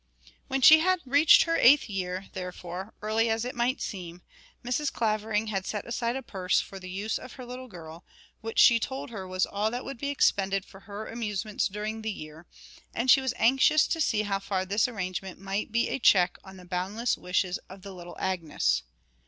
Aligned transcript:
When 0.47 0.63
she 0.63 0.79
had 0.79 0.99
reached 1.05 1.43
her 1.43 1.57
eighth 1.57 1.87
year, 1.87 2.25
therefore, 2.33 2.95
early 3.03 3.29
as 3.29 3.45
it 3.45 3.53
might 3.53 3.83
seem, 3.83 4.23
Mrs. 4.65 4.91
Clavering 4.91 5.45
had 5.53 5.67
set 5.67 5.85
aside 5.85 6.15
a 6.15 6.23
purse 6.23 6.59
for 6.59 6.79
the 6.79 6.89
use 6.89 7.19
of 7.19 7.33
her 7.33 7.45
little 7.45 7.67
girl, 7.67 8.03
which 8.39 8.57
she 8.57 8.79
told 8.79 9.11
her 9.11 9.27
was 9.27 9.45
all 9.45 9.69
that 9.69 9.85
would 9.85 9.99
be 9.99 10.09
expended 10.09 10.65
for 10.65 10.79
her 10.89 11.05
amusements 11.05 11.67
during 11.67 12.01
the 12.01 12.09
year, 12.11 12.47
and 12.95 13.11
she 13.11 13.21
was 13.21 13.35
anxious 13.37 13.85
to 13.89 14.01
see 14.01 14.23
how 14.23 14.39
far 14.39 14.65
this 14.65 14.87
arrangement 14.87 15.39
might 15.39 15.71
be 15.71 15.87
a 15.87 15.99
check 15.99 16.39
on 16.43 16.57
the 16.57 16.65
boundless 16.65 17.15
wishes 17.15 17.59
of 17.69 17.83
the 17.83 17.93
little 17.93 18.17
Agnes. 18.19 18.81